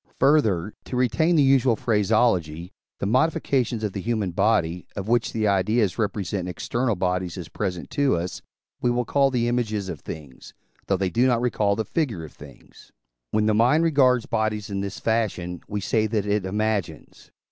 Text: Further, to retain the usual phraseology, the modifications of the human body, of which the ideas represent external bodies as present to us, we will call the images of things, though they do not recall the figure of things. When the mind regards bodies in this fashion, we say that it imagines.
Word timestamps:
Further, 0.17 0.73
to 0.85 0.95
retain 0.95 1.35
the 1.35 1.43
usual 1.43 1.75
phraseology, 1.75 2.71
the 2.97 3.05
modifications 3.05 3.83
of 3.83 3.93
the 3.93 4.01
human 4.01 4.31
body, 4.31 4.87
of 4.95 5.07
which 5.07 5.31
the 5.31 5.47
ideas 5.47 5.99
represent 5.99 6.49
external 6.49 6.95
bodies 6.95 7.37
as 7.37 7.49
present 7.49 7.91
to 7.91 8.15
us, 8.15 8.41
we 8.81 8.89
will 8.89 9.05
call 9.05 9.29
the 9.29 9.47
images 9.47 9.89
of 9.89 9.99
things, 9.99 10.55
though 10.87 10.97
they 10.97 11.11
do 11.11 11.27
not 11.27 11.39
recall 11.39 11.75
the 11.75 11.85
figure 11.85 12.25
of 12.25 12.33
things. 12.33 12.91
When 13.29 13.45
the 13.45 13.53
mind 13.53 13.83
regards 13.83 14.25
bodies 14.25 14.71
in 14.71 14.81
this 14.81 14.99
fashion, 14.99 15.61
we 15.67 15.79
say 15.81 16.07
that 16.07 16.25
it 16.25 16.47
imagines. 16.47 17.29